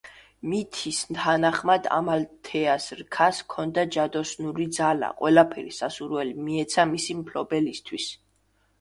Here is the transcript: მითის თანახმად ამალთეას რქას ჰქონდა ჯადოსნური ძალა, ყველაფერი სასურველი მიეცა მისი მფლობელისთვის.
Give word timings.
მითის 0.51 1.01
თანახმად 1.17 1.89
ამალთეას 1.97 2.89
რქას 3.03 3.43
ჰქონდა 3.45 3.85
ჯადოსნური 3.99 4.69
ძალა, 4.81 5.13
ყველაფერი 5.23 5.79
სასურველი 5.81 6.37
მიეცა 6.51 6.91
მისი 6.97 7.21
მფლობელისთვის. 7.23 8.15